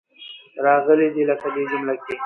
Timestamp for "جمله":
1.71-1.93